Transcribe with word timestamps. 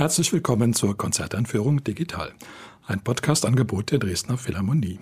Herzlich 0.00 0.32
willkommen 0.32 0.72
zur 0.72 0.96
Konzerteinführung 0.96 1.84
Digital, 1.84 2.32
ein 2.86 3.04
Podcast-Angebot 3.04 3.90
der 3.90 3.98
Dresdner 3.98 4.38
Philharmonie. 4.38 4.98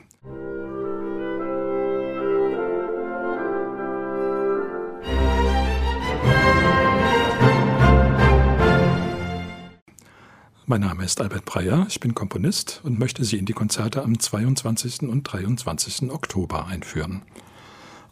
Mein 10.67 10.81
Name 10.81 11.05
ist 11.05 11.21
Albert 11.21 11.45
Breyer, 11.45 11.87
ich 11.89 12.01
bin 12.01 12.17
Komponist 12.17 12.81
und 12.83 12.99
möchte 12.99 13.23
Sie 13.23 13.39
in 13.39 13.47
die 13.47 13.53
Konzerte 13.53 14.03
am 14.03 14.19
22. 14.19 15.03
und 15.03 15.23
23. 15.23 16.11
Oktober 16.11 16.67
einführen. 16.67 17.23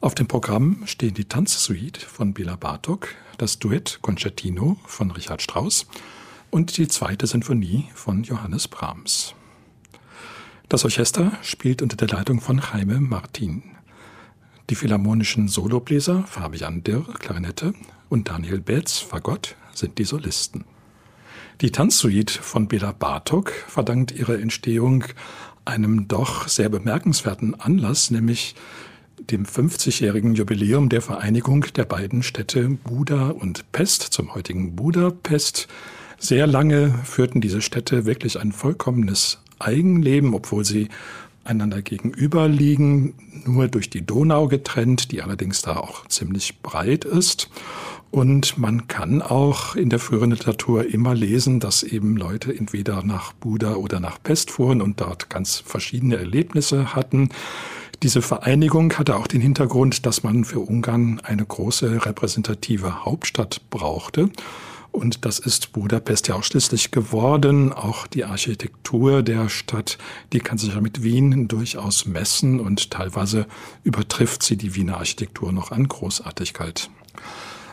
Auf 0.01 0.15
dem 0.15 0.29
Programm 0.29 0.85
stehen 0.87 1.15
die 1.15 1.25
Tanzsuite 1.25 2.01
von 2.01 2.33
Bela 2.33 2.55
Bartok, 2.55 3.09
das 3.39 3.59
Duett 3.59 3.99
Concertino 4.03 4.77
von 4.87 5.11
Richard 5.11 5.43
Strauss 5.43 5.89
und 6.51 6.77
die 6.77 6.89
zweite 6.89 7.27
Sinfonie 7.27 7.87
von 7.95 8.23
Johannes 8.23 8.69
Brahms. 8.69 9.35
Das 10.69 10.85
Orchester 10.85 11.33
spielt 11.43 11.83
unter 11.83 11.97
der 11.97 12.09
Leitung 12.09 12.41
von 12.41 12.61
Jaime 12.61 13.01
Martin. 13.01 13.63
Die 14.69 14.75
philharmonischen 14.75 15.49
Solobläser 15.49 16.25
Fabian 16.25 16.83
Dirr, 16.83 17.05
Klarinette 17.19 17.73
und 18.09 18.29
Daniel 18.29 18.61
Betz, 18.61 18.99
Fagott, 18.99 19.55
sind 19.73 19.99
die 19.99 20.05
Solisten. 20.05 20.65
Die 21.61 21.71
Tanzsuite 21.71 22.43
von 22.43 22.69
Bela 22.69 22.93
Bartok 22.93 23.53
verdankt 23.69 24.13
ihre 24.13 24.41
Entstehung 24.41 25.05
einem 25.65 26.09
doch 26.09 26.49
sehr 26.49 26.69
bemerkenswerten 26.69 27.55
Anlass, 27.55 28.11
nämlich 28.11 28.55
dem 29.19 29.45
50-jährigen 29.45 30.35
Jubiläum 30.35 30.89
der 30.89 31.03
Vereinigung 31.03 31.63
der 31.75 31.85
beiden 31.85 32.23
Städte 32.23 32.69
Buda 32.69 33.31
und 33.31 33.71
Pest 33.73 34.03
zum 34.03 34.35
heutigen 34.35 34.77
Budapest. 34.77 35.69
Sehr 36.19 36.47
lange 36.47 36.95
führten 37.05 37.41
diese 37.41 37.61
Städte 37.61 38.07
wirklich 38.07 38.41
ein 38.41 38.53
vollkommenes 38.53 39.39
Eigenleben, 39.59 40.35
obwohl 40.35 40.65
sie 40.65 40.89
einander 41.45 41.83
gegenüber 41.83 42.49
liegen, 42.49 43.15
nur 43.45 43.69
durch 43.69 43.91
die 43.91 44.05
Donau 44.05 44.49
getrennt, 44.49 45.13
die 45.13 45.23
allerdings 45.23 45.63
da 45.63 45.77
auch 45.77 46.07
ziemlich 46.09 46.61
breit 46.63 47.05
ist. 47.05 47.51
Und 48.11 48.57
man 48.57 48.89
kann 48.89 49.21
auch 49.21 49.77
in 49.77 49.91
der 49.91 49.99
früheren 49.99 50.31
Literatur 50.31 50.87
immer 50.87 51.15
lesen, 51.15 51.61
dass 51.61 51.83
eben 51.83 52.17
Leute 52.17 52.57
entweder 52.57 53.03
nach 53.03 53.33
Buda 53.33 53.75
oder 53.75 54.01
nach 54.01 54.23
Pest 54.23 54.51
fuhren 54.51 54.81
und 54.81 55.01
dort 55.01 55.29
ganz 55.29 55.59
verschiedene 55.59 56.17
Erlebnisse 56.17 56.95
hatten. 56.95 57.29
Diese 58.03 58.23
Vereinigung 58.23 58.93
hatte 58.95 59.17
auch 59.17 59.27
den 59.27 59.41
Hintergrund, 59.41 60.07
dass 60.07 60.23
man 60.23 60.45
für 60.45 60.61
Ungarn 60.61 61.21
eine 61.25 61.45
große 61.45 62.05
repräsentative 62.07 63.05
Hauptstadt 63.05 63.61
brauchte. 63.71 64.31
Und 64.97 65.27
das 65.27 65.39
ist 65.39 65.73
Budapest 65.73 66.27
ja 66.29 66.37
auch 66.37 66.43
schließlich 66.43 66.91
geworden. 66.91 67.71
Auch 67.71 68.07
die 68.07 68.25
Architektur 68.25 69.23
der 69.23 69.51
Stadt, 69.51 69.99
die 70.33 70.39
kann 70.39 70.57
sich 70.57 70.73
ja 70.73 70.81
mit 70.81 71.03
Wien 71.03 71.49
durchaus 71.49 72.07
messen 72.07 72.61
und 72.61 72.91
teilweise 72.91 73.47
übertrifft 73.85 74.43
sie 74.43 74.57
die 74.57 74.75
Wiener 74.75 74.97
Architektur 74.97 75.53
noch 75.53 75.71
an 75.71 75.87
Großartigkeit. 75.87 76.89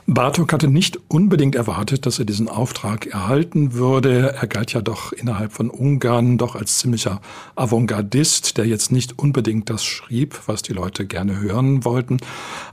Bartok 0.05 0.51
hatte 0.51 0.67
nicht 0.67 0.99
unbedingt 1.07 1.55
erwartet, 1.55 2.05
dass 2.05 2.19
er 2.19 2.25
diesen 2.25 2.49
Auftrag 2.49 3.07
erhalten 3.07 3.73
würde. 3.73 4.33
Er 4.33 4.47
galt 4.47 4.73
ja 4.73 4.81
doch 4.81 5.13
innerhalb 5.13 5.53
von 5.53 5.69
Ungarn 5.69 6.37
doch 6.37 6.55
als 6.55 6.79
ziemlicher 6.79 7.21
Avantgardist, 7.55 8.57
der 8.57 8.65
jetzt 8.65 8.91
nicht 8.91 9.17
unbedingt 9.17 9.69
das 9.69 9.85
schrieb, 9.85 10.41
was 10.45 10.61
die 10.61 10.73
Leute 10.73 11.05
gerne 11.05 11.39
hören 11.39 11.85
wollten. 11.85 12.17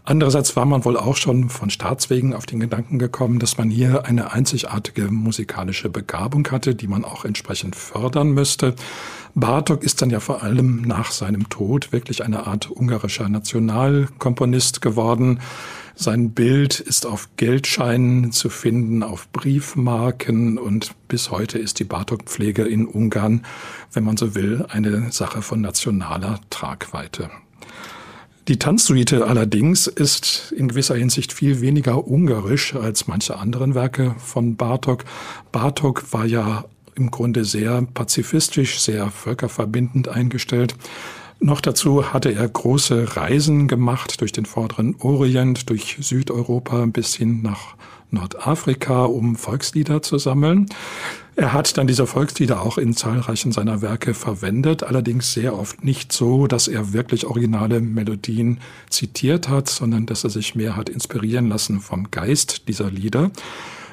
Andererseits 0.05 0.57
war 0.57 0.67
man 0.67 0.85
wohl 0.85 0.97
auch 0.97 1.17
schon 1.17 1.51
von 1.51 1.71
Staatswegen 1.71 2.35
auf 2.35 2.47
den 2.47 2.59
Gedanken 2.59 2.99
gekommen, 2.99 3.39
dass 3.39 3.59
man 3.59 3.71
hier 3.71 4.07
eine 4.07 4.33
einzigartige 4.33 5.05
musikalische 5.13 5.89
Begabung 5.89 6.49
hatte, 6.51 6.75
die 6.75 6.89
man 6.89 7.05
auch 7.05 7.25
entsprechend 7.25 7.77
fördern 7.77 8.33
müsste. 8.33 8.75
Bartok 9.37 9.85
ist 9.85 10.03
dann 10.03 10.11
ja 10.11 10.19
vor 10.19 10.43
allem 10.43 10.83
nach 10.83 11.13
seinem 11.13 11.49
Tod 11.49 11.93
wirklich 11.93 12.25
eine 12.25 12.49
Art 12.49 12.69
ungarischer 12.69 13.29
Nationalkomponist 13.29 14.83
geworden. 14.83 15.39
Sein 16.03 16.31
Bild 16.31 16.81
ist 16.81 17.05
auf 17.05 17.29
Geldscheinen 17.37 18.33
zu 18.33 18.49
finden, 18.49 19.03
auf 19.03 19.31
Briefmarken 19.33 20.57
und 20.57 20.93
bis 21.09 21.31
heute 21.31 21.59
ist 21.59 21.79
die 21.79 21.85
Bartok-Pflege 21.85 22.63
in 22.63 22.87
Ungarn, 22.87 23.45
wenn 23.93 24.05
man 24.05 24.17
so 24.17 24.35
will, 24.35 24.65
eine 24.71 25.13
Sache 25.13 25.43
von 25.43 25.61
nationaler 25.61 26.41
Tragweite. 26.49 27.29
Die 28.49 28.59
Tanzsuite 28.59 29.27
allerdings 29.27 29.89
ist 29.89 30.55
in 30.57 30.69
gewisser 30.69 30.95
Hinsicht 30.95 31.35
viel 31.35 31.61
weniger 31.61 32.09
ungarisch 32.09 32.75
als 32.75 33.07
manche 33.07 33.37
anderen 33.37 33.75
Werke 33.75 34.15
von 34.17 34.57
Bartok. 34.57 35.05
Bartok 35.53 36.15
war 36.15 36.25
ja 36.25 36.65
im 36.95 37.11
Grunde 37.11 37.45
sehr 37.45 37.83
pazifistisch, 37.93 38.81
sehr 38.81 39.11
völkerverbindend 39.11 40.09
eingestellt. 40.09 40.77
Noch 41.43 41.63
dazu 41.63 42.13
hatte 42.13 42.35
er 42.35 42.47
große 42.47 43.17
Reisen 43.17 43.67
gemacht 43.67 44.21
durch 44.21 44.31
den 44.31 44.45
vorderen 44.45 44.95
Orient, 45.01 45.71
durch 45.71 45.97
Südeuropa 46.01 46.85
bis 46.85 47.15
hin 47.15 47.41
nach 47.43 47.77
Nordafrika, 48.11 49.05
um 49.07 49.37
Volkslieder 49.37 50.03
zu 50.03 50.19
sammeln. 50.19 50.67
Er 51.37 51.55
hat 51.55 51.79
dann 51.79 51.87
diese 51.87 52.07
Volkslieder 52.07 52.61
auch 52.61 52.77
in 52.77 52.93
zahlreichen 52.93 53.53
seiner 53.53 53.81
Werke 53.81 54.13
verwendet, 54.13 54.83
allerdings 54.83 55.33
sehr 55.33 55.59
oft 55.59 55.83
nicht 55.83 56.13
so, 56.13 56.47
dass 56.47 56.69
er 56.69 56.93
wirklich 56.93 57.25
originale 57.25 57.81
Melodien 57.81 58.59
zitiert 58.91 59.49
hat, 59.49 59.71
sondern 59.71 60.05
dass 60.05 60.25
er 60.25 60.31
sich 60.31 60.55
mehr 60.55 60.77
hat 60.77 60.91
inspirieren 60.91 61.49
lassen 61.49 61.81
vom 61.81 62.11
Geist 62.11 62.69
dieser 62.69 62.91
Lieder. 62.91 63.31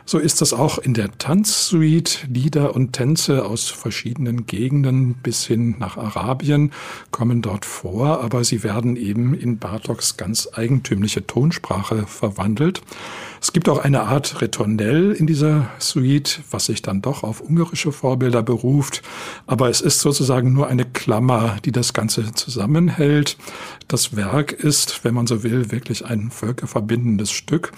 So 0.09 0.19
ist 0.19 0.39
das 0.39 0.53
auch 0.53 0.77
in 0.77 0.93
der 0.93 1.17
Tanzsuite. 1.17 2.27
Lieder 2.31 2.73
und 2.75 2.93
Tänze 2.93 3.43
aus 3.43 3.67
verschiedenen 3.67 4.45
Gegenden 4.45 5.15
bis 5.15 5.45
hin 5.45 5.75
nach 5.79 5.97
Arabien 5.97 6.71
kommen 7.11 7.41
dort 7.41 7.65
vor, 7.65 8.23
aber 8.23 8.45
sie 8.45 8.63
werden 8.63 8.95
eben 8.95 9.33
in 9.33 9.57
Bartoks 9.57 10.15
ganz 10.15 10.47
eigentümliche 10.53 11.27
Tonsprache 11.27 12.07
verwandelt. 12.07 12.81
Es 13.41 13.51
gibt 13.51 13.67
auch 13.67 13.79
eine 13.79 14.03
Art 14.03 14.41
Retournell 14.41 15.11
in 15.11 15.27
dieser 15.27 15.67
Suite, 15.77 16.39
was 16.51 16.67
sich 16.67 16.81
dann 16.81 17.01
doch 17.01 17.23
auf 17.23 17.41
ungarische 17.41 17.91
Vorbilder 17.91 18.43
beruft. 18.43 19.01
Aber 19.45 19.69
es 19.69 19.81
ist 19.81 19.99
sozusagen 19.99 20.53
nur 20.53 20.67
eine 20.67 20.85
Klammer, 20.85 21.57
die 21.65 21.73
das 21.73 21.91
Ganze 21.91 22.31
zusammenhält. 22.33 23.37
Das 23.89 24.15
Werk 24.15 24.53
ist, 24.53 25.03
wenn 25.03 25.13
man 25.13 25.27
so 25.27 25.43
will, 25.43 25.69
wirklich 25.69 26.05
ein 26.05 26.31
völkerverbindendes 26.31 27.29
Stück. 27.29 27.73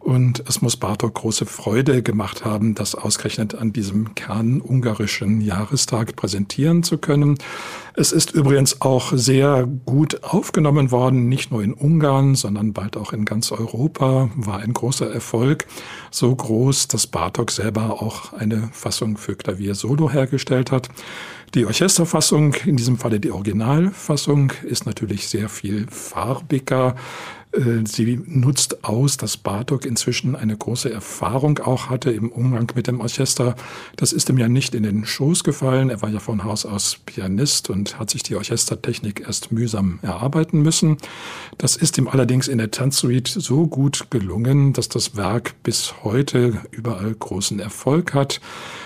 Und 0.00 0.42
es 0.48 0.62
muss 0.62 0.78
Bartok 0.78 1.14
große 1.14 1.44
Freude 1.44 2.02
gemacht 2.02 2.46
haben, 2.46 2.74
das 2.74 2.94
ausgerechnet 2.94 3.54
an 3.54 3.74
diesem 3.74 4.14
kernungarischen 4.14 5.42
Jahrestag 5.42 6.16
präsentieren 6.16 6.82
zu 6.82 6.96
können. 6.96 7.36
Es 7.94 8.10
ist 8.10 8.30
übrigens 8.30 8.80
auch 8.80 9.12
sehr 9.14 9.68
gut 9.84 10.24
aufgenommen 10.24 10.90
worden, 10.90 11.28
nicht 11.28 11.50
nur 11.50 11.62
in 11.62 11.74
Ungarn, 11.74 12.34
sondern 12.34 12.72
bald 12.72 12.96
auch 12.96 13.12
in 13.12 13.26
ganz 13.26 13.52
Europa, 13.52 14.30
war 14.36 14.60
ein 14.60 14.72
großer 14.72 15.12
Erfolg. 15.12 15.66
So 16.10 16.34
groß, 16.34 16.88
dass 16.88 17.06
Bartok 17.06 17.50
selber 17.50 18.02
auch 18.02 18.32
eine 18.32 18.70
Fassung 18.72 19.18
für 19.18 19.36
Klavier 19.36 19.74
Solo 19.74 20.10
hergestellt 20.10 20.72
hat. 20.72 20.88
Die 21.54 21.66
Orchesterfassung, 21.66 22.54
in 22.64 22.76
diesem 22.76 22.96
Falle 22.96 23.18
die 23.18 23.32
Originalfassung, 23.32 24.52
ist 24.62 24.86
natürlich 24.86 25.26
sehr 25.26 25.48
viel 25.48 25.88
farbiger, 25.90 26.94
sie 27.52 28.20
nutzt 28.26 28.84
aus, 28.84 29.16
dass 29.16 29.36
Bartok 29.36 29.84
inzwischen 29.84 30.36
eine 30.36 30.56
große 30.56 30.92
Erfahrung 30.92 31.58
auch 31.58 31.90
hatte 31.90 32.12
im 32.12 32.30
Umgang 32.30 32.70
mit 32.76 32.86
dem 32.86 33.00
Orchester. 33.00 33.56
Das 33.96 34.12
ist 34.12 34.28
ihm 34.28 34.38
ja 34.38 34.48
nicht 34.48 34.74
in 34.74 34.84
den 34.84 35.04
Schoß 35.04 35.42
gefallen. 35.42 35.90
Er 35.90 36.00
war 36.00 36.10
ja 36.10 36.20
von 36.20 36.44
Haus 36.44 36.64
aus 36.64 36.98
Pianist 37.06 37.68
und 37.68 37.98
hat 37.98 38.10
sich 38.10 38.22
die 38.22 38.36
Orchestertechnik 38.36 39.24
erst 39.26 39.50
mühsam 39.50 39.98
erarbeiten 40.02 40.62
müssen. 40.62 40.98
Das 41.58 41.74
ist 41.74 41.98
ihm 41.98 42.06
allerdings 42.06 42.46
in 42.46 42.58
der 42.58 42.70
Tanzsuite 42.70 43.40
so 43.40 43.66
gut 43.66 44.06
gelungen, 44.10 44.72
dass 44.72 44.88
das 44.88 45.16
Werk 45.16 45.60
bis 45.64 45.94
heute 46.04 46.60
überall 46.70 47.12
großen 47.12 47.58
Erfolg 47.58 48.14
hat. 48.14 48.40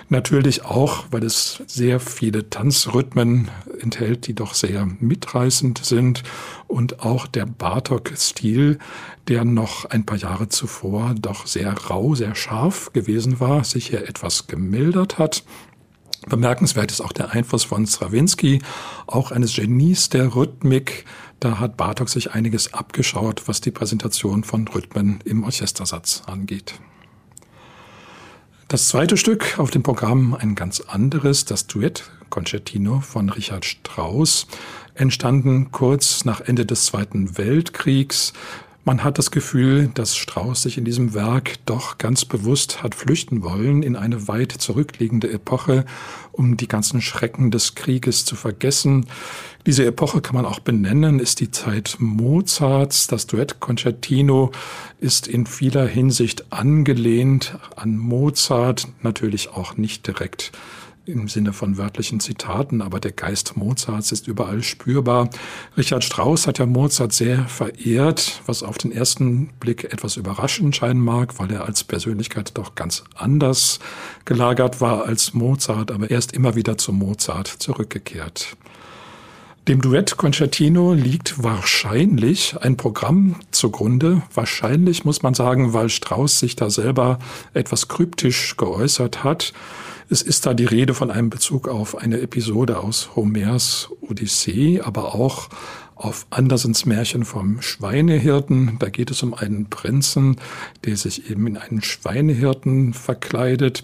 Natürlich 0.09 0.65
auch, 0.65 1.07
weil 1.11 1.25
es 1.25 1.63
sehr 1.67 2.01
viele 2.01 2.49
Tanzrhythmen 2.49 3.51
enthält, 3.81 4.27
die 4.27 4.35
doch 4.35 4.55
sehr 4.55 4.89
mitreißend 5.01 5.85
sind 5.85 6.23
und 6.75 7.01
auch 7.01 7.29
der 7.29 7.47
Bartok-Stil, 7.47 8.81
der 9.29 9.45
noch 9.45 9.85
ein 9.85 10.05
paar 10.05 10.19
Jahre 10.19 10.49
zuvor 10.49 11.15
doch 11.15 11.47
sehr 11.47 11.73
rau, 11.73 12.17
sehr 12.17 12.35
scharf 12.35 12.93
gewesen 12.93 13.39
war, 13.39 13.63
sich 13.63 13.87
hier 13.87 14.09
etwas 14.09 14.49
gemildert 14.49 15.17
hat. 15.17 15.45
Bemerkenswert 16.29 16.91
ist 16.91 17.01
auch 17.01 17.13
der 17.13 17.31
Einfluss 17.31 17.63
von 17.63 17.87
Stravinsky, 17.87 18.61
auch 19.07 19.31
eines 19.31 19.55
Genies 19.55 20.09
der 20.09 20.35
Rhythmik. 20.35 21.05
Da 21.39 21.61
hat 21.61 21.77
Bartok 21.77 22.09
sich 22.09 22.33
einiges 22.33 22.75
abgeschaut, 22.75 23.47
was 23.47 23.61
die 23.61 23.71
Präsentation 23.71 24.43
von 24.43 24.67
Rhythmen 24.67 25.21
im 25.25 25.45
Orchestersatz 25.45 26.23
angeht. 26.27 26.75
Das 28.67 28.89
zweite 28.89 29.17
Stück 29.17 29.61
auf 29.61 29.71
dem 29.71 29.85
Programm 29.85 30.35
ein 30.35 30.57
ganz 30.57 30.81
anderes, 30.81 31.45
das 31.45 31.69
Duett 31.69 32.11
Concertino 32.35 32.99
von 32.99 33.31
Richard 33.31 33.65
Strauss, 33.65 34.49
entstanden 34.95 35.71
kurz 35.71 36.25
nach 36.25 36.41
Ende 36.41 36.67
des 36.67 36.87
Zweiten 36.87 37.39
Weltkriegs. 37.39 38.33
Man 38.85 39.05
hat 39.05 39.19
das 39.19 39.31
Gefühl, 39.31 39.89
dass 39.95 40.17
Strauss 40.17 40.63
sich 40.63 40.77
in 40.77 40.85
diesem 40.85 41.15
Werk 41.15 41.65
doch 41.65 41.97
ganz 41.97 42.25
bewusst 42.25 42.83
hat 42.83 42.97
flüchten 42.97 43.45
wollen 43.45 43.85
in 43.85 43.95
eine 43.95 44.27
weit 44.27 44.51
zurückliegende 44.51 45.31
Epoche, 45.31 45.85
um 46.33 46.57
die 46.57 46.67
ganzen 46.67 47.01
Schrecken 47.01 47.53
des 47.53 47.77
Krieges 47.77 48.25
zu 48.25 48.35
vergessen. 48.35 49.07
Diese 49.65 49.87
Epoche 49.87 50.21
kann 50.21 50.35
man 50.35 50.45
auch 50.45 50.59
benennen, 50.59 51.21
ist 51.21 51.39
die 51.39 51.53
Zeit 51.53 51.99
Mozarts. 52.01 53.07
Das 53.07 53.29
Duett 53.29 53.61
Concertino 53.61 54.51
ist 54.99 55.29
in 55.29 55.47
vieler 55.47 55.87
Hinsicht 55.87 56.53
angelehnt 56.53 57.57
an 57.77 57.97
Mozart, 57.97 58.89
natürlich 59.03 59.51
auch 59.51 59.77
nicht 59.77 60.09
direkt 60.09 60.51
im 61.07 61.29
Sinne 61.29 61.53
von 61.53 61.77
wörtlichen 61.77 62.21
Zitaten, 62.21 62.81
aber 62.81 62.99
der 62.99 63.13
Geist 63.13 63.57
Mozarts 63.57 64.13
ist 64.13 64.27
überall 64.27 64.63
spürbar. 64.63 65.29
Richard 65.77 66.03
Strauss 66.03 66.47
hat 66.47 66.59
ja 66.59 66.67
Mozart 66.67 67.13
sehr 67.13 67.47
verehrt, 67.47 68.41
was 68.47 68.63
auf 68.63 68.79
den 68.79 68.91
ersten 68.91 69.49
Blick 69.61 69.85
etwas 69.85 70.17
überraschend 70.17 70.75
scheinen 70.75 71.01
mag, 71.01 71.39
weil 71.39 71.51
er 71.51 71.67
als 71.67 71.85
Persönlichkeit 71.85 72.57
doch 72.57 72.75
ganz 72.75 73.05
anders 73.15 73.81
gelagert 74.25 74.81
war 74.81 75.05
als 75.05 75.35
Mozart, 75.35 75.91
aber 75.91 76.11
er 76.11 76.19
ist 76.19 76.33
immer 76.33 76.55
wieder 76.55 76.79
zu 76.79 76.93
Mozart 76.93 77.49
zurückgekehrt. 77.49 78.57
Dem 79.69 79.81
Duett 79.81 80.19
Concertino 80.19 80.93
liegt 80.93 81.43
wahrscheinlich 81.43 82.55
ein 82.61 82.77
Programm 82.77 83.37
zugrunde. 83.51 84.21
Wahrscheinlich 84.35 85.07
muss 85.07 85.23
man 85.23 85.33
sagen, 85.33 85.73
weil 85.73 85.89
Strauss 85.89 86.39
sich 86.39 86.55
da 86.55 86.69
selber 86.69 87.19
etwas 87.55 87.89
kryptisch 87.89 88.59
geäußert 88.59 89.25
hat. 89.25 89.55
Es 90.11 90.21
ist 90.23 90.45
da 90.45 90.55
die 90.55 90.67
Rede 90.67 90.95
von 90.95 91.11
einem 91.11 91.31
Bezug 91.31 91.67
auf 91.69 91.97
eine 91.97 92.21
Episode 92.21 92.79
aus 92.79 93.17
Homers 93.17 93.89
Odyssee, 94.03 94.81
aber 94.81 95.15
auch 95.15 95.49
auf 95.95 96.27
Andersens 96.31 96.85
Märchen 96.85 97.25
vom 97.25 97.63
Schweinehirten. 97.63 98.77
Da 98.79 98.91
geht 98.91 99.11
es 99.11 99.23
um 99.23 99.33
einen 99.33 99.71
Prinzen, 99.71 100.37
der 100.85 100.97
sich 100.97 101.31
eben 101.31 101.47
in 101.47 101.57
einen 101.57 101.83
Schweinehirten 101.83 102.93
verkleidet. 102.93 103.83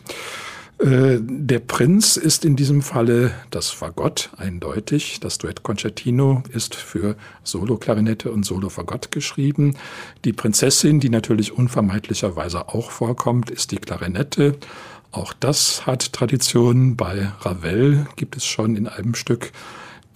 Äh, 0.78 1.18
der 1.20 1.60
Prinz 1.60 2.16
ist 2.16 2.44
in 2.44 2.56
diesem 2.56 2.82
Falle 2.82 3.32
das 3.50 3.68
Fagott 3.68 4.30
eindeutig. 4.36 5.20
Das 5.20 5.38
Duett 5.38 5.62
Concertino 5.62 6.42
ist 6.52 6.74
für 6.74 7.16
Solo-Klarinette 7.44 8.30
und 8.30 8.44
Solo-Fagott 8.44 9.10
geschrieben. 9.10 9.76
Die 10.24 10.32
Prinzessin, 10.32 11.00
die 11.00 11.10
natürlich 11.10 11.52
unvermeidlicherweise 11.52 12.68
auch 12.68 12.90
vorkommt, 12.90 13.50
ist 13.50 13.72
die 13.72 13.78
Klarinette. 13.78 14.56
Auch 15.12 15.32
das 15.32 15.86
hat 15.86 16.12
Tradition. 16.12 16.96
Bei 16.96 17.32
Ravel 17.40 18.06
gibt 18.16 18.36
es 18.36 18.44
schon 18.44 18.76
in 18.76 18.86
einem 18.86 19.14
Stück 19.14 19.50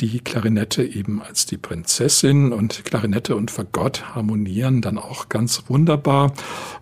die 0.00 0.19
Klarinette 0.20 0.82
eben 0.82 1.23
als 1.23 1.46
die 1.46 1.56
Prinzessin 1.56 2.52
und 2.52 2.85
Klarinette 2.85 3.37
und 3.37 3.50
Fagott 3.50 4.14
harmonieren 4.14 4.81
dann 4.81 4.99
auch 4.99 5.29
ganz 5.29 5.64
wunderbar. 5.69 6.32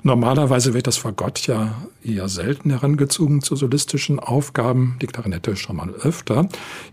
Normalerweise 0.02 0.72
wird 0.72 0.86
das 0.86 0.96
Fagott 0.96 1.46
ja 1.46 1.74
eher 2.04 2.28
selten 2.28 2.70
herangezogen 2.70 3.42
zu 3.42 3.54
solistischen 3.54 4.18
Aufgaben, 4.18 4.96
die 5.00 5.06
Klarinette 5.06 5.56
schon 5.56 5.76
mal 5.76 5.90
öfter. 5.90 6.48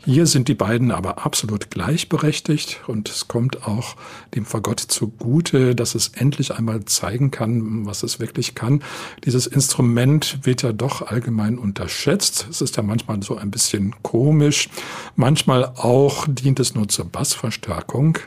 Hier 0.06 0.26
sind 0.26 0.48
die 0.48 0.56
beiden 0.56 0.92
aber 0.92 1.26
absolut 1.26 1.72
gleichberechtigt 1.72 2.82
und 2.88 3.10
es 3.10 3.28
kommt 3.28 3.66
auch 3.66 3.96
dem 4.36 4.46
Fagott 4.46 4.80
zugute, 4.80 5.74
dass 5.74 5.96
es 5.96 6.10
endlich 6.10 6.54
einmal 6.54 6.86
zeigen 6.86 7.32
kann, 7.32 7.86
was 7.86 8.04
es 8.04 8.20
wirklich 8.20 8.56
kann. 8.56 8.84
Dieses 9.26 9.48
Instrument 9.48 10.40
wird 10.44 10.64
ja 10.64 10.74
doch 10.74 11.02
allgemein 11.08 11.58
unterschätzt. 11.58 12.48
Es 12.50 12.62
ist 12.62 12.78
ja 12.78 12.84
manchmal 12.84 13.24
so 13.24 13.38
ein 13.38 13.52
bisschen 13.52 13.96
komisch, 14.04 14.70
manchmal 15.16 15.66
auch 15.66 16.09
auch 16.10 16.26
dient 16.28 16.60
es 16.60 16.74
nur 16.74 16.88
zur 16.88 17.06
Bassverstärkung. 17.06 18.18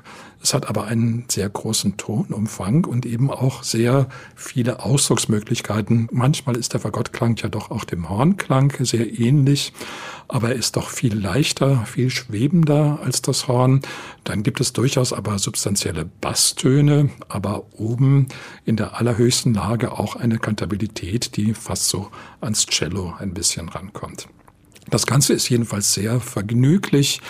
Es 0.41 0.55
hat 0.55 0.69
aber 0.69 0.85
einen 0.85 1.25
sehr 1.29 1.49
großen 1.49 1.97
Tonumfang 1.97 2.85
und 2.85 3.05
eben 3.05 3.29
auch 3.29 3.65
sehr 3.65 4.09
viele 4.37 4.85
Ausdrucksmöglichkeiten. 4.85 6.09
Manchmal 6.13 6.57
ist 6.57 6.75
der 6.75 6.81
Fagottklang 6.81 7.35
ja 7.39 7.49
doch 7.49 7.73
auch 7.73 7.83
dem 7.85 8.09
Hornklang 8.09 8.73
sehr 8.79 9.19
ähnlich, 9.19 9.73
aber 10.29 10.51
er 10.51 10.55
ist 10.55 10.77
doch 10.77 10.91
viel 10.91 11.19
leichter, 11.19 11.85
viel 11.85 12.09
schwebender 12.11 13.01
als 13.03 13.21
das 13.21 13.49
Horn. 13.49 13.81
Dann 14.23 14.45
gibt 14.45 14.61
es 14.61 14.73
durchaus 14.73 15.13
aber 15.13 15.41
substanzielle 15.41 16.05
Basstöne, 16.05 17.11
aber 17.29 17.65
oben 17.73 18.29
in 18.65 18.77
der 18.77 19.01
allerhöchsten 19.01 19.55
Lage 19.55 19.91
auch 19.91 20.15
eine 20.15 20.39
Kantabilität, 20.39 21.37
die 21.37 21.53
fast 21.53 21.89
so 21.89 22.11
ans 22.41 22.67
Cello 22.67 23.13
ein 23.19 23.35
bisschen 23.35 23.69
rankommt. 23.69 24.29
Das 24.91 25.07
Ganze 25.07 25.33
ist 25.33 25.49
jedenfalls 25.49 25.95
sehr 25.95 26.21
vergnüglich. 26.21 27.21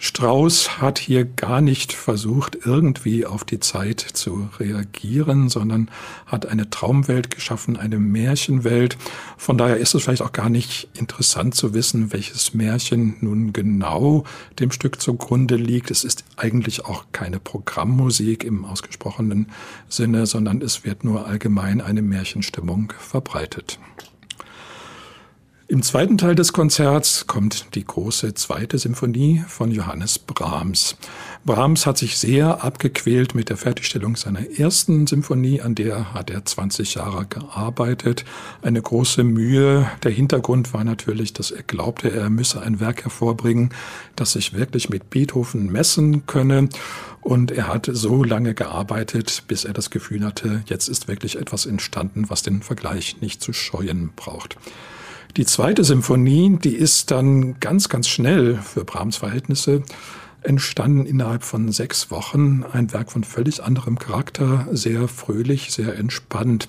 Strauss 0.00 0.80
hat 0.80 1.00
hier 1.00 1.24
gar 1.24 1.60
nicht 1.60 1.92
versucht, 1.92 2.56
irgendwie 2.64 3.26
auf 3.26 3.44
die 3.44 3.58
Zeit 3.58 4.00
zu 4.00 4.48
reagieren, 4.60 5.48
sondern 5.48 5.90
hat 6.24 6.46
eine 6.46 6.70
Traumwelt 6.70 7.30
geschaffen, 7.30 7.76
eine 7.76 7.98
Märchenwelt. 7.98 8.96
Von 9.36 9.58
daher 9.58 9.76
ist 9.76 9.94
es 9.96 10.04
vielleicht 10.04 10.22
auch 10.22 10.32
gar 10.32 10.50
nicht 10.50 10.88
interessant 10.94 11.56
zu 11.56 11.74
wissen, 11.74 12.12
welches 12.12 12.54
Märchen 12.54 13.16
nun 13.20 13.52
genau 13.52 14.22
dem 14.60 14.70
Stück 14.70 15.00
zugrunde 15.00 15.56
liegt. 15.56 15.90
Es 15.90 16.04
ist 16.04 16.24
eigentlich 16.36 16.84
auch 16.84 17.06
keine 17.10 17.40
Programmmusik 17.40 18.44
im 18.44 18.64
ausgesprochenen 18.64 19.48
Sinne, 19.88 20.26
sondern 20.26 20.62
es 20.62 20.84
wird 20.84 21.02
nur 21.02 21.26
allgemein 21.26 21.80
eine 21.80 22.02
Märchenstimmung 22.02 22.92
verbreitet. 22.98 23.80
Im 25.70 25.82
zweiten 25.82 26.16
Teil 26.16 26.34
des 26.34 26.54
Konzerts 26.54 27.26
kommt 27.26 27.74
die 27.74 27.84
große 27.84 28.32
zweite 28.32 28.78
Symphonie 28.78 29.44
von 29.46 29.70
Johannes 29.70 30.18
Brahms. 30.18 30.96
Brahms 31.44 31.84
hat 31.84 31.98
sich 31.98 32.16
sehr 32.16 32.64
abgequält 32.64 33.34
mit 33.34 33.50
der 33.50 33.58
Fertigstellung 33.58 34.16
seiner 34.16 34.48
ersten 34.58 35.06
Symphonie, 35.06 35.60
an 35.60 35.74
der 35.74 36.14
hat 36.14 36.30
er 36.30 36.42
20 36.42 36.94
Jahre 36.94 37.26
gearbeitet. 37.26 38.24
Eine 38.62 38.80
große 38.80 39.24
Mühe. 39.24 39.90
Der 40.04 40.10
Hintergrund 40.10 40.72
war 40.72 40.84
natürlich, 40.84 41.34
dass 41.34 41.50
er 41.50 41.64
glaubte, 41.64 42.10
er 42.10 42.30
müsse 42.30 42.62
ein 42.62 42.80
Werk 42.80 43.04
hervorbringen, 43.04 43.68
das 44.16 44.32
sich 44.32 44.54
wirklich 44.54 44.88
mit 44.88 45.10
Beethoven 45.10 45.70
messen 45.70 46.24
könne. 46.24 46.70
Und 47.20 47.50
er 47.50 47.68
hat 47.68 47.90
so 47.92 48.24
lange 48.24 48.54
gearbeitet, 48.54 49.42
bis 49.48 49.66
er 49.66 49.74
das 49.74 49.90
Gefühl 49.90 50.24
hatte, 50.24 50.62
jetzt 50.64 50.88
ist 50.88 51.08
wirklich 51.08 51.36
etwas 51.36 51.66
entstanden, 51.66 52.30
was 52.30 52.40
den 52.40 52.62
Vergleich 52.62 53.20
nicht 53.20 53.42
zu 53.42 53.52
scheuen 53.52 54.12
braucht. 54.16 54.56
Die 55.36 55.46
zweite 55.46 55.84
Symphonie, 55.84 56.58
die 56.62 56.74
ist 56.74 57.10
dann 57.10 57.60
ganz, 57.60 57.88
ganz 57.88 58.08
schnell 58.08 58.56
für 58.56 58.84
Brahms 58.84 59.18
Verhältnisse 59.18 59.82
entstanden 60.42 61.04
innerhalb 61.04 61.42
von 61.42 61.70
sechs 61.72 62.10
Wochen. 62.10 62.64
Ein 62.72 62.92
Werk 62.92 63.10
von 63.12 63.24
völlig 63.24 63.62
anderem 63.62 63.98
Charakter, 63.98 64.66
sehr 64.72 65.08
fröhlich, 65.08 65.72
sehr 65.72 65.96
entspannt. 65.96 66.68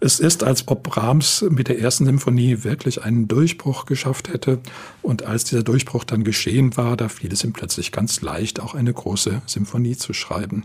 Es 0.00 0.20
ist, 0.20 0.44
als 0.44 0.68
ob 0.68 0.82
Brahms 0.82 1.44
mit 1.48 1.68
der 1.68 1.80
ersten 1.80 2.04
Symphonie 2.04 2.62
wirklich 2.62 3.02
einen 3.02 3.26
Durchbruch 3.26 3.86
geschafft 3.86 4.28
hätte. 4.28 4.58
Und 5.02 5.24
als 5.24 5.44
dieser 5.44 5.62
Durchbruch 5.62 6.04
dann 6.04 6.24
geschehen 6.24 6.76
war, 6.76 6.96
da 6.96 7.08
fiel 7.08 7.32
es 7.32 7.42
ihm 7.42 7.52
plötzlich 7.52 7.90
ganz 7.90 8.20
leicht, 8.20 8.60
auch 8.60 8.74
eine 8.74 8.92
große 8.92 9.42
Symphonie 9.46 9.96
zu 9.96 10.12
schreiben. 10.12 10.64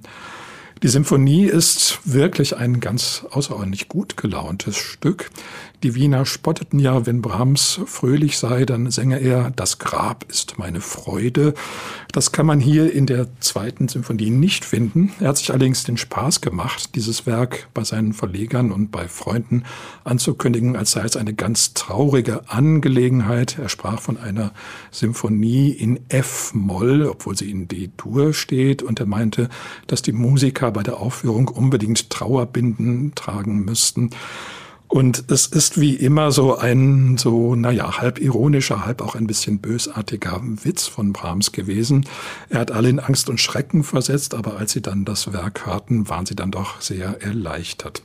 Die 0.84 0.88
Symphonie 0.88 1.46
ist 1.46 2.00
wirklich 2.06 2.58
ein 2.58 2.80
ganz 2.80 3.24
außerordentlich 3.30 3.88
gut 3.88 4.18
gelauntes 4.18 4.78
Stück. 4.78 5.30
Die 5.84 5.96
Wiener 5.96 6.28
spotteten 6.28 6.78
ja, 6.78 7.08
wenn 7.08 7.24
Brahms 7.24 7.82
fröhlich 7.88 8.38
sei, 8.38 8.66
dann 8.66 8.92
sänge 8.92 9.18
er, 9.18 9.50
das 9.50 9.80
Grab 9.80 10.26
ist 10.30 10.60
meine 10.60 10.80
Freude. 10.80 11.56
Das 12.12 12.32
kann 12.32 12.46
man 12.46 12.60
hier 12.60 12.94
in 12.94 13.08
der 13.08 13.26
zweiten 13.40 13.88
Symphonie 13.88 14.30
nicht 14.30 14.64
finden. 14.64 15.12
Er 15.20 15.30
hat 15.30 15.38
sich 15.38 15.50
allerdings 15.50 15.84
den 15.84 15.98
Spaß 15.98 16.42
gemacht, 16.42 16.94
dieses 16.94 17.26
Werk 17.26 17.68
bei 17.74 17.84
seinen 17.84 18.14
Verlegern 18.14 18.72
und 18.72 18.92
bei 18.92 19.08
Freunden 19.08 19.64
anzukündigen, 20.04 20.76
als 20.76 20.92
sei 20.92 21.02
es 21.02 21.18
eine 21.18 21.34
ganz 21.34 21.74
traurige 21.74 22.48
Angelegenheit. 22.48 23.58
Er 23.58 23.70
sprach 23.70 24.02
von 24.02 24.18
einer 24.18 24.54
Symphonie 24.92 25.72
in 25.72 26.00
F-Moll, 26.10 27.08
obwohl 27.08 27.36
sie 27.36 27.50
in 27.50 27.68
D-Dur 27.68 28.36
steht, 28.36 28.84
und 28.84 29.00
er 29.00 29.08
meinte, 29.08 29.50
dass 29.88 30.04
die 30.04 30.12
Musiker 30.12 30.70
bei 30.70 30.84
der 30.84 31.00
Aufführung 31.00 31.48
unbedingt 31.48 32.12
Trauerbinden 32.12 33.16
tragen 33.16 33.66
müssten. 33.66 34.12
Und 34.92 35.32
es 35.32 35.48
ist 35.48 35.80
wie 35.80 35.96
immer 35.96 36.34
so 36.34 36.58
ein, 36.58 37.18
so, 37.18 37.56
naja, 37.56 38.00
halb 38.00 38.20
ironischer, 38.20 38.86
halb 38.86 39.02
auch 39.02 39.16
ein 39.16 39.26
bisschen 39.26 39.60
bösartiger 39.60 40.42
Witz 40.44 40.86
von 40.86 41.14
Brahms 41.14 41.54
gewesen. 41.54 42.06
Er 42.50 42.60
hat 42.60 42.72
alle 42.72 42.90
in 42.90 43.00
Angst 43.00 43.30
und 43.30 43.40
Schrecken 43.40 43.86
versetzt, 43.86 44.36
aber 44.36 44.58
als 44.58 44.74
sie 44.74 44.82
dann 44.82 45.06
das 45.06 45.32
Werk 45.32 45.66
hörten, 45.66 46.10
waren 46.10 46.26
sie 46.26 46.36
dann 46.36 46.52
doch 46.52 46.82
sehr 46.82 47.22
erleichtert. 47.22 48.04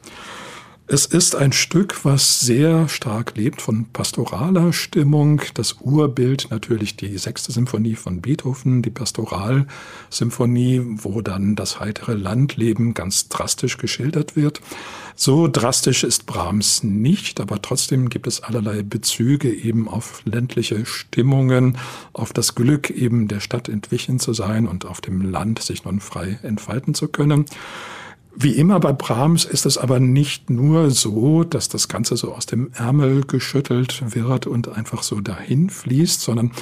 Es 0.89 1.05
ist 1.05 1.35
ein 1.35 1.51
Stück, 1.51 2.05
was 2.05 2.39
sehr 2.39 2.89
stark 2.89 3.37
lebt 3.37 3.61
von 3.61 3.87
pastoraler 3.87 4.73
Stimmung. 4.73 5.43
Das 5.55 5.79
Urbild 5.81 6.47
natürlich 6.53 6.95
die 6.95 7.19
sechste 7.19 7.51
Symphonie 7.51 7.97
von 7.97 8.21
Beethoven, 8.21 8.83
die 8.83 8.91
Pastoralsymphonie, 8.91 10.83
wo 10.85 11.23
dann 11.23 11.57
das 11.57 11.81
heitere 11.81 12.15
Landleben 12.15 12.95
ganz 12.95 13.29
drastisch 13.29 13.79
geschildert 13.79 14.37
wird. 14.37 14.61
So 15.17 15.49
drastisch 15.49 16.05
ist 16.05 16.25
Brahms 16.27 16.85
nicht, 16.85 17.41
aber 17.41 17.61
trotzdem 17.61 18.09
gibt 18.09 18.29
es 18.29 18.45
allerlei 18.45 18.85
Bezüge 18.85 19.53
eben 19.53 19.89
auf 19.89 20.23
ländliche 20.25 20.87
Stimmungen, 20.87 21.79
auf 22.13 22.33
das 22.33 22.55
Glück 22.55 22.91
eben 22.91 23.27
der 23.27 23.41
Stadt 23.41 23.69
entwichen 23.69 24.21
zu 24.21 24.33
sein 24.33 24.69
und 24.69 24.85
auf 24.85 25.01
dem 25.01 25.33
Land 25.33 25.61
sich 25.63 25.85
nun 25.85 25.99
frei 25.99 26.39
entfalten 26.45 26.95
zu 26.95 27.09
können. 27.09 27.47
Wie 28.39 28.53
immer 28.53 28.81
bei 28.81 28.93
Brahms 28.93 29.47
ist 29.47 29.65
es 29.65 29.79
aber 29.79 29.99
nicht 29.99 30.51
nur 30.51 30.91
so, 30.91 31.43
dass 31.43 31.71
das 31.71 31.89
Ganze 31.89 32.19
so 32.19 32.35
aus 32.35 32.45
dem 32.45 32.71
Ärmel 32.75 33.25
geschüttelt 33.25 34.15
wird 34.15 34.47
und 34.47 34.69
einfach 34.69 35.03
so 35.03 35.23
dahin 35.23 35.71
fließt, 35.71 36.21
sondern 36.21 36.53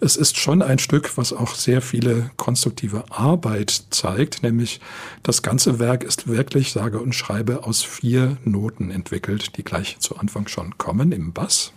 es 0.00 0.16
ist 0.16 0.36
schon 0.36 0.60
ein 0.60 0.78
Stück, 0.78 1.16
was 1.16 1.32
auch 1.32 1.54
sehr 1.54 1.80
viele 1.80 2.30
konstruktive 2.36 3.04
Arbeit 3.10 3.84
zeigt, 3.88 4.42
nämlich 4.42 4.80
das 5.22 5.40
ganze 5.40 5.78
Werk 5.78 6.04
ist 6.04 6.28
wirklich, 6.28 6.72
sage 6.72 7.00
und 7.00 7.14
schreibe, 7.14 7.64
aus 7.64 7.82
vier 7.82 8.36
Noten 8.44 8.90
entwickelt, 8.90 9.56
die 9.56 9.64
gleich 9.64 10.00
zu 10.00 10.18
Anfang 10.18 10.48
schon 10.48 10.76
kommen 10.76 11.12
im 11.12 11.32
Bass. 11.32 11.72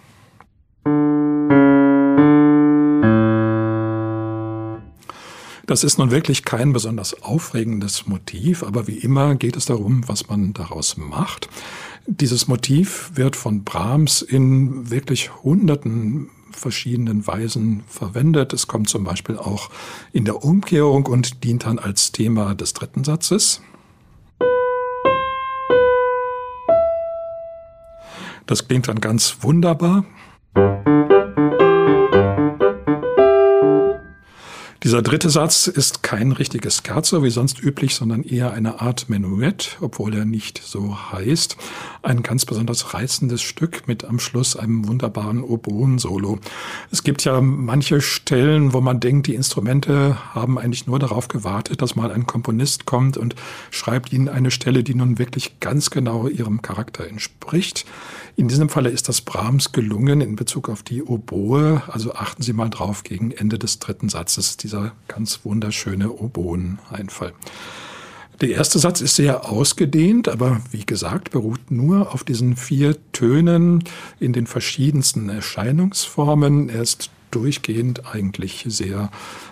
Das 5.67 5.83
ist 5.83 5.97
nun 5.97 6.11
wirklich 6.11 6.45
kein 6.45 6.73
besonders 6.73 7.23
aufregendes 7.23 8.05
Motiv, 8.05 8.61
aber 8.61 8.87
wie 8.87 8.99
immer 8.99 9.35
geht 9.35 9.55
es 9.55 9.65
darum, 9.65 10.07
was 10.07 10.29
man 10.29 10.53
daraus 10.53 10.95
macht. 10.95 11.49
Dieses 12.05 12.47
Motiv 12.47 13.11
wird 13.15 13.35
von 13.35 13.63
Brahms 13.63 14.21
in 14.21 14.91
wirklich 14.91 15.31
hunderten 15.43 16.29
verschiedenen 16.51 17.25
Weisen 17.25 17.83
verwendet. 17.87 18.53
Es 18.53 18.67
kommt 18.67 18.89
zum 18.89 19.03
Beispiel 19.03 19.37
auch 19.37 19.71
in 20.13 20.23
der 20.25 20.43
Umkehrung 20.43 21.07
und 21.07 21.43
dient 21.43 21.65
dann 21.65 21.79
als 21.79 22.11
Thema 22.11 22.53
des 22.53 22.73
dritten 22.73 23.03
Satzes. 23.03 23.61
Das 28.45 28.67
klingt 28.67 28.87
dann 28.87 29.01
ganz 29.01 29.37
wunderbar. 29.41 30.05
Dieser 34.85 35.01
dritte 35.01 35.31
Satz 35.31 35.65
ist 35.65 36.03
kein 36.03 36.31
richtiges 36.31 36.83
Scherzo 36.85 37.23
wie 37.23 37.31
sonst 37.31 37.59
üblich, 37.59 37.95
sondern 37.95 38.21
eher 38.21 38.53
eine 38.53 38.81
Art 38.81 39.09
Menuett, 39.09 39.77
obwohl 39.81 40.13
er 40.13 40.25
nicht 40.25 40.61
so 40.63 41.11
heißt. 41.11 41.57
Ein 42.03 42.21
ganz 42.21 42.45
besonders 42.45 42.93
reizendes 42.93 43.41
Stück 43.41 43.87
mit 43.87 44.05
am 44.05 44.19
Schluss 44.19 44.55
einem 44.55 44.87
wunderbaren 44.87 45.41
Oboen-Solo. 45.41 46.37
Es 46.91 47.01
gibt 47.01 47.23
ja 47.23 47.41
manche 47.41 47.99
Stellen, 47.99 48.73
wo 48.73 48.81
man 48.81 48.99
denkt, 48.99 49.25
die 49.25 49.33
Instrumente 49.33 50.19
haben 50.35 50.59
eigentlich 50.59 50.85
nur 50.85 50.99
darauf 50.99 51.29
gewartet, 51.29 51.81
dass 51.81 51.95
mal 51.95 52.11
ein 52.11 52.27
Komponist 52.27 52.85
kommt 52.85 53.17
und 53.17 53.33
schreibt 53.71 54.13
ihnen 54.13 54.29
eine 54.29 54.51
Stelle, 54.51 54.83
die 54.83 54.93
nun 54.93 55.17
wirklich 55.17 55.59
ganz 55.61 55.89
genau 55.89 56.27
ihrem 56.27 56.61
Charakter 56.61 57.07
entspricht. 57.07 57.87
In 58.37 58.49
diesem 58.49 58.67
Falle 58.67 58.89
ist 58.89 59.07
das 59.07 59.21
Brahms 59.21 59.71
gelungen 59.71 60.19
in 60.19 60.35
Bezug 60.35 60.67
auf 60.67 60.83
die 60.83 61.01
Oboe. 61.01 61.81
Also 61.87 62.13
achten 62.13 62.43
Sie 62.43 62.51
mal 62.51 62.69
drauf 62.69 63.03
gegen 63.03 63.31
Ende 63.31 63.57
des 63.57 63.79
dritten 63.79 64.09
Satzes, 64.09 64.57
dieser 64.57 64.91
ganz 65.07 65.41
wunderschöne 65.45 66.11
Oboen-Einfall. 66.11 67.31
Der 68.41 68.49
erste 68.49 68.77
Satz 68.79 68.99
ist 68.99 69.15
sehr 69.15 69.49
ausgedehnt, 69.49 70.27
aber 70.27 70.59
wie 70.71 70.85
gesagt, 70.85 71.31
beruht 71.31 71.71
nur 71.71 72.13
auf 72.13 72.25
diesen 72.25 72.57
vier 72.57 72.97
Tönen 73.13 73.85
in 74.19 74.33
den 74.33 74.47
verschiedensten 74.47 75.29
Erscheinungsformen. 75.29 76.67
Er 76.67 76.81
ist 76.81 77.11
durchgehend 77.35 78.05
eigentlich 78.13 78.65
sehr 78.67 79.11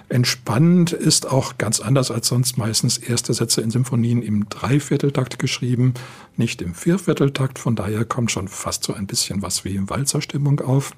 entspannend, 0.09 0.93
ist 0.93 1.29
auch 1.29 1.57
ganz 1.57 1.79
anders 1.79 2.11
als 2.11 2.27
sonst 2.27 2.57
meistens 2.57 2.97
erste 2.97 3.33
Sätze 3.33 3.61
in 3.61 3.71
Symphonien 3.71 4.21
im 4.21 4.47
Dreivierteltakt 4.47 5.37
geschrieben, 5.37 5.93
nicht 6.37 6.61
im 6.61 6.73
Viervierteltakt. 6.73 7.59
Von 7.59 7.75
daher 7.75 8.05
kommt 8.05 8.31
schon 8.31 8.47
fast 8.47 8.85
so 8.85 8.93
ein 8.93 9.07
bisschen 9.07 9.41
was 9.41 9.65
wie 9.65 9.89
Walzerstimmung 9.89 10.61
auf. 10.61 10.93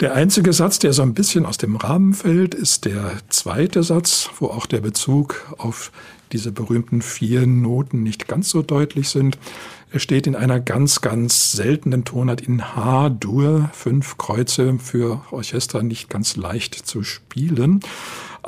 Der 0.00 0.14
einzige 0.14 0.52
Satz, 0.52 0.78
der 0.78 0.92
so 0.92 1.02
ein 1.02 1.12
bisschen 1.12 1.44
aus 1.44 1.58
dem 1.58 1.74
Rahmen 1.74 2.14
fällt, 2.14 2.54
ist 2.54 2.84
der 2.84 3.14
zweite 3.30 3.82
Satz, 3.82 4.30
wo 4.38 4.46
auch 4.46 4.66
der 4.66 4.80
Bezug 4.80 5.52
auf 5.58 5.90
diese 6.30 6.52
berühmten 6.52 7.02
vier 7.02 7.48
Noten 7.48 8.04
nicht 8.04 8.28
ganz 8.28 8.50
so 8.50 8.62
deutlich 8.62 9.08
sind. 9.08 9.38
Er 9.90 9.98
steht 9.98 10.28
in 10.28 10.36
einer 10.36 10.60
ganz, 10.60 11.00
ganz 11.00 11.50
seltenen 11.50 12.04
Tonart 12.04 12.40
in 12.42 12.76
H-Dur, 12.76 13.70
fünf 13.72 14.18
Kreuze 14.18 14.78
für 14.78 15.22
Orchester 15.32 15.82
nicht 15.82 16.08
ganz 16.08 16.36
leicht 16.36 16.74
zu 16.74 17.02
spielen. 17.02 17.80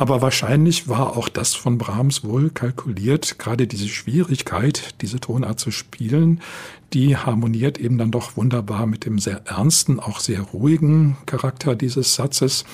Aber 0.00 0.23
wahrscheinlich 0.23 0.88
war 0.88 1.14
auch 1.19 1.28
das 1.28 1.54
von 1.54 1.76
Brahms 1.76 2.25
wohl 2.25 2.49
kalkuliert, 2.49 3.38
gerade 3.38 3.66
diese 3.66 3.87
Schwierigkeit, 3.87 4.95
diese 5.02 5.21
Tonart 5.21 5.61
zu 5.61 5.71
spielen, 5.71 6.40
die 6.95 7.19
harmoniert 7.19 7.76
eben 7.76 7.99
dann 7.99 8.11
doch 8.11 8.35
wunderbar 8.35 8.87
mit 8.87 9.04
dem 9.04 9.19
sehr 9.19 9.42
ernsten, 9.45 10.00
auch 10.00 10.21
sehr 10.21 10.40
ruhigen 10.40 11.19
Charakter 11.26 11.76
dieses 11.76 12.14
Satzes. 12.14 12.64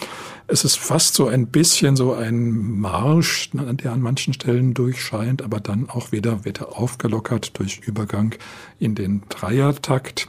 Es 0.49 0.65
ist 0.65 0.79
fast 0.79 1.15
so 1.15 1.26
ein 1.26 1.49
bisschen 1.49 1.97
so 1.97 2.15
ein 2.15 2.79
Marsch, 2.79 3.50
der 3.53 3.93
an 3.93 4.00
manchen 4.00 4.33
Stellen 4.33 4.75
durchscheint, 4.75 5.43
aber 5.43 5.59
dann 5.59 5.91
auch 5.91 6.12
wieder 6.12 6.45
wird 6.45 6.61
er 6.61 6.79
aufgelockert 6.79 7.59
durch 7.59 7.81
Übergang 7.85 8.35
in 8.79 8.95
den 8.95 9.23
Dreiertakt. 9.29 10.29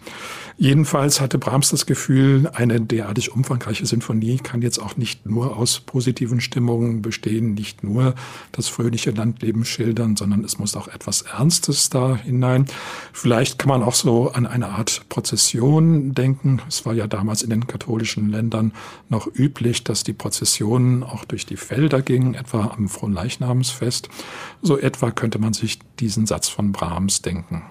Jedenfalls 0.59 1.21
hatte 1.21 1.37
Brahms 1.37 1.69
das 1.69 1.85
Gefühl, 1.85 2.49
eine 2.51 2.81
derartig 2.81 3.31
umfangreiche 3.31 3.85
Sinfonie 3.85 4.37
kann 4.37 4.63
jetzt 4.63 4.79
auch 4.79 4.97
nicht 4.97 5.27
nur 5.27 5.55
aus 5.55 5.81
positiven 5.81 6.41
Stimmungen 6.41 7.03
bestehen, 7.03 7.53
nicht 7.53 7.83
nur 7.83 8.15
das 8.53 8.67
fröhliche 8.67 9.11
Landleben 9.11 9.65
schildern, 9.65 10.15
sondern 10.15 10.43
es 10.43 10.57
muss 10.57 10.75
auch 10.75 10.87
etwas 10.87 11.21
Ernstes 11.21 11.91
da 11.91 12.15
hinein. 12.15 12.65
Vielleicht 13.13 13.59
kann 13.59 13.69
man 13.69 13.83
auch 13.83 13.93
so 13.93 14.31
an 14.31 14.47
eine 14.47 14.69
Art 14.69 15.03
Prozession 15.09 16.15
denken. 16.15 16.59
Es 16.67 16.87
war 16.87 16.95
ja 16.95 17.05
damals 17.05 17.43
in 17.43 17.51
den 17.51 17.67
katholischen 17.67 18.29
Ländern 18.29 18.73
noch 19.09 19.27
üblich, 19.27 19.83
dass 19.83 20.03
die 20.07 20.13
Prozessionen 20.13 21.03
auch 21.03 21.25
durch 21.25 21.45
die 21.45 21.57
Felder 21.57 22.01
gingen, 22.01 22.33
etwa 22.33 22.67
am 22.67 22.89
Fronleichnamsfest. 22.89 24.09
So 24.61 24.77
etwa 24.77 25.11
könnte 25.11 25.39
man 25.39 25.53
sich 25.53 25.79
diesen 25.99 26.25
Satz 26.25 26.49
von 26.49 26.71
Brahms 26.71 27.21
denken. 27.21 27.63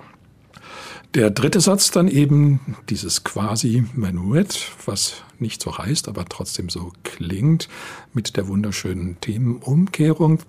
Der 1.16 1.30
dritte 1.30 1.62
Satz 1.62 1.90
dann 1.90 2.08
eben 2.08 2.76
dieses 2.90 3.24
quasi 3.24 3.84
Menuett, 3.94 4.70
was 4.84 5.22
nicht 5.38 5.62
so 5.62 5.78
heißt, 5.78 6.08
aber 6.08 6.26
trotzdem 6.26 6.68
so 6.68 6.92
klingt, 7.04 7.70
mit 8.12 8.36
der 8.36 8.48
wunderschönen 8.48 9.18
Themenumkehrung. 9.22 10.40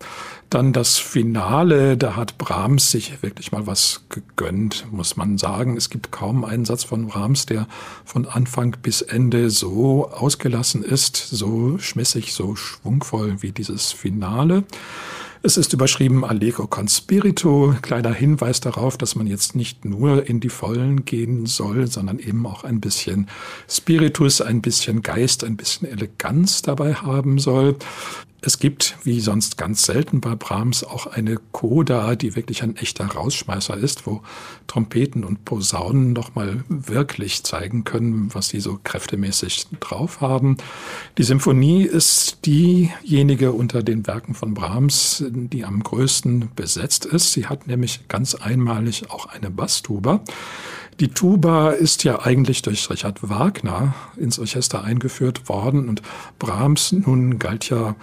Dann 0.50 0.74
das 0.74 0.98
Finale, 0.98 1.96
da 1.96 2.18
hat 2.18 2.38
Brahms 2.38 2.92
sich 2.92 3.24
wirklich 3.24 3.54
mal 3.54 3.66
was 3.66 4.02
gegönnt, 4.10 4.92
muss 4.92 5.16
man 5.16 5.38
sagen. 5.38 5.78
Es 5.78 5.90
gibt 5.90 6.12
kaum 6.12 6.44
einen 6.44 6.66
Satz 6.66 6.84
von 6.84 7.08
Brahms, 7.08 7.46
der 7.46 7.66
von 8.04 8.26
Anfang 8.26 8.76
bis 8.82 9.02
Ende 9.02 9.50
so 9.50 10.10
ausgelassen 10.12 10.84
ist, 10.84 11.16
so 11.16 11.78
schmissig, 11.78 12.34
so 12.34 12.58
schwungvoll 12.58 13.38
wie 13.42 13.54
dieses 13.54 13.94
Finale. 13.94 14.66
Es 15.44 15.56
ist 15.56 15.72
überschrieben 15.74 16.26
Allegro 16.26 16.66
con 16.68 16.88
Spirito, 16.88 17.76
kleiner 17.82 18.12
Hinweis 18.12 18.60
darauf, 18.60 18.98
dass 18.98 19.16
man 19.16 19.28
jetzt 19.28 19.56
nicht 19.56 19.86
nur 19.86 20.28
in 20.28 20.40
die 20.40 20.50
Vollen 20.50 21.06
gehen 21.06 21.46
soll, 21.46 21.88
sondern 21.88 22.18
eben 22.18 22.46
auch 22.48 22.64
ein 22.64 22.82
bisschen 22.82 23.30
Spiritus, 23.70 24.42
ein 24.42 24.62
bisschen 24.62 25.04
Geist, 25.04 25.44
ein 25.44 25.56
bisschen 25.56 25.88
Eleganz 25.88 26.64
dabei 26.64 26.96
haben 26.96 27.38
soll. 27.38 27.76
Es 28.48 28.60
gibt, 28.60 28.96
wie 29.04 29.20
sonst 29.20 29.58
ganz 29.58 29.84
selten 29.84 30.22
bei 30.22 30.34
Brahms, 30.34 30.86
auch 30.86 31.06
eine 31.06 31.36
Coda, 31.52 32.16
die 32.16 32.38
wirklich 32.38 32.64
ein 32.64 32.78
echter 32.78 33.06
Rausschmeißer 33.06 33.76
ist, 33.76 34.08
wo 34.08 34.22
Trompeten 34.68 35.26
und 35.26 35.44
Posaunen 35.44 36.14
nochmal 36.14 36.64
wirklich 36.70 37.44
zeigen 37.44 37.84
können, 37.84 38.34
was 38.34 38.48
sie 38.48 38.62
so 38.62 38.80
kräftemäßig 38.82 39.68
drauf 39.82 40.22
haben. 40.22 40.56
Die 41.18 41.24
Symphonie 41.24 41.84
ist 41.84 42.46
diejenige 42.46 43.52
unter 43.52 43.84
den 43.84 44.08
Werken 44.08 44.34
von 44.34 44.54
Brahms, 44.54 45.26
die 45.28 45.66
am 45.66 45.84
größten 45.84 46.52
besetzt 46.56 47.04
ist. 47.04 47.34
Sie 47.34 47.48
hat 47.48 47.68
nämlich 47.68 48.08
ganz 48.08 48.34
einmalig 48.34 49.12
auch 49.12 49.26
eine 49.26 49.52
Basstuba. 49.52 50.22
Die 51.02 51.10
Tuba 51.10 51.72
ist 51.72 52.06
ja 52.06 52.22
eigentlich 52.22 52.62
durch 52.62 52.90
Richard 52.90 53.28
Wagner 53.28 53.94
ins 54.16 54.40
Orchester 54.40 54.86
eingeführt 54.86 55.50
worden 55.50 55.90
und 55.90 56.02
Brahms 56.40 56.94
nun 56.94 57.40
galt 57.40 57.70
ja 57.70 57.98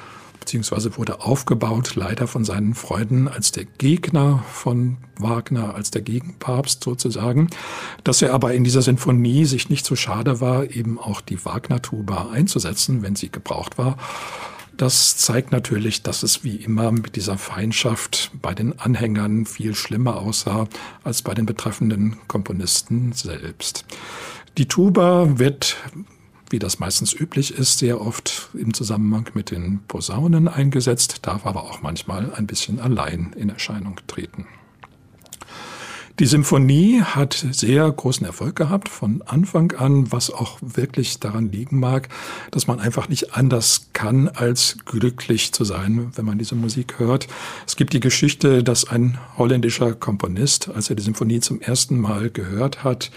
beziehungsweise 0.45 0.99
wurde 0.99 1.23
aufgebaut, 1.23 1.95
leider 1.95 2.27
von 2.27 2.45
seinen 2.45 2.75
Freunden, 2.75 3.29
als 3.29 3.51
der 3.51 3.65
Gegner 3.65 4.45
von 4.53 4.99
Wagner, 5.19 5.75
als 5.75 5.91
der 5.91 6.03
Gegenpapst 6.03 6.85
sozusagen, 6.85 7.49
dass 8.05 8.21
er 8.21 8.35
aber 8.35 8.53
in 8.53 8.63
dieser 8.63 8.83
Sinfonie 8.83 9.47
sich 9.47 9.71
nicht 9.71 9.87
so 9.87 9.97
schade 9.97 10.43
war, 10.43 10.71
eben 10.71 10.99
auch 10.99 11.23
die 11.23 11.43
Wagner-Tuba 11.43 12.29
einzusetzen, 12.31 13.03
wenn 13.03 13.17
sie 13.17 13.31
gebraucht 13.31 13.79
war. 13.79 13.97
Das 14.77 15.17
zeigt 15.17 15.51
natürlich, 15.51 16.03
dass 16.03 16.23
es 16.23 16.45
wie 16.45 16.57
immer 16.57 16.93
mit 16.93 17.17
dieser 17.17 17.39
Feindschaft 17.39 18.31
bei 18.43 18.53
den 18.53 18.79
Anhängern 18.79 19.47
viel 19.47 19.75
schlimmer 19.75 20.17
aussah 20.17 20.69
als 21.05 21.23
bei 21.23 21.33
den 21.33 21.47
betreffenden 21.47 22.19
Komponisten 22.29 23.13
selbst. 23.13 23.87
Die 24.59 24.69
Tuba 24.69 25.39
wird 25.39 25.79
wie 26.55 26.61
das 26.61 26.79
meistens 26.79 27.13
üblich 27.13 27.53
ist, 27.59 27.81
sehr 27.81 28.01
oft 28.01 28.49
im 28.55 28.73
Zusammenhang 28.75 29.29
mit 29.35 29.51
den 29.51 29.81
Posaunen 29.89 30.47
eingesetzt, 30.47 31.19
darf 31.23 31.47
aber 31.47 31.65
auch 31.65 31.83
manchmal 31.83 32.33
ein 32.33 32.47
bisschen 32.47 32.79
allein 32.79 33.35
in 33.37 33.49
Erscheinung 33.49 33.97
treten. 34.07 34.47
Die 36.21 36.27
Symphonie 36.27 37.03
hat 37.03 37.45
sehr 37.51 37.91
großen 37.91 38.25
Erfolg 38.25 38.55
gehabt 38.55 38.89
von 38.89 39.23
Anfang 39.23 39.73
an, 39.73 40.13
was 40.13 40.31
auch 40.31 40.59
wirklich 40.61 41.19
daran 41.19 41.51
liegen 41.51 41.81
mag, 41.81 42.09
dass 42.53 42.69
man 42.69 42.79
einfach 42.79 43.09
nicht 43.09 43.35
anders 43.35 43.89
kann, 43.95 44.29
als 44.29 44.77
glücklich 44.85 45.53
zu 45.53 45.65
sein, 45.65 46.13
wenn 46.15 46.25
man 46.25 46.39
diese 46.39 46.55
Musik 46.55 47.01
hört. 47.01 47.27
Es 47.67 47.75
gibt 47.75 47.95
die 47.95 47.99
Geschichte, 47.99 48.63
dass 48.63 48.89
ein 48.89 49.19
holländischer 49.37 49.93
Komponist, 49.93 50.69
als 50.69 50.89
er 50.89 50.95
die 50.95 51.03
Symphonie 51.03 51.41
zum 51.41 51.61
ersten 51.61 51.99
Mal 51.99 52.31
gehört 52.31 52.85
hat, 52.85 53.11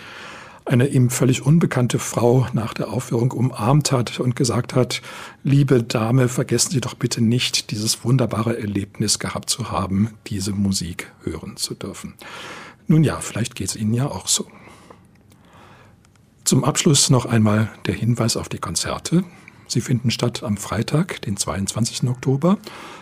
eine 0.67 0.87
ihm 0.87 1.09
völlig 1.09 1.45
unbekannte 1.45 1.97
Frau 1.97 2.47
nach 2.53 2.73
der 2.73 2.89
Aufführung 2.89 3.31
umarmt 3.31 3.91
hat 3.91 4.19
und 4.19 4.35
gesagt 4.35 4.75
hat, 4.75 5.01
liebe 5.43 5.83
Dame, 5.83 6.27
vergessen 6.27 6.71
Sie 6.71 6.81
doch 6.81 6.93
bitte 6.93 7.21
nicht, 7.21 7.71
dieses 7.71 8.03
wunderbare 8.03 8.59
Erlebnis 8.59 9.19
gehabt 9.19 9.49
zu 9.49 9.71
haben, 9.71 10.11
diese 10.27 10.51
Musik 10.51 11.11
hören 11.23 11.57
zu 11.57 11.73
dürfen. 11.73 12.15
Nun 12.87 13.03
ja, 13.03 13.19
vielleicht 13.19 13.55
geht 13.55 13.69
es 13.69 13.75
Ihnen 13.75 13.93
ja 13.93 14.07
auch 14.07 14.27
so. 14.27 14.47
Zum 16.43 16.63
Abschluss 16.63 17.09
noch 17.09 17.25
einmal 17.25 17.69
der 17.85 17.93
Hinweis 17.93 18.37
auf 18.37 18.47
die 18.47 18.59
Konzerte. 18.59 19.23
Sie 19.67 19.81
finden 19.81 20.11
statt 20.11 20.43
am 20.43 20.55
Freitag, 20.55 21.21
den 21.21 21.35
22. 21.35 22.03
Oktober 22.07 22.57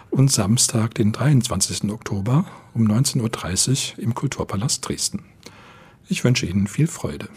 und 0.09 0.31
Samstag, 0.31 0.95
den 0.95 1.11
23. 1.11 1.91
Oktober 1.91 2.45
um 2.73 2.87
19.30 2.87 3.97
Uhr 3.97 4.03
im 4.03 4.15
Kulturpalast 4.15 4.87
Dresden. 4.87 5.25
Ich 6.07 6.23
wünsche 6.23 6.45
Ihnen 6.45 6.67
viel 6.67 6.87
Freude. 6.87 7.29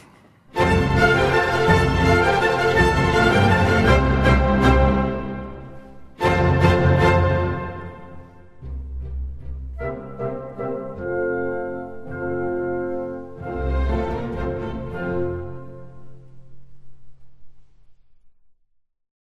Musik 0.58 1.17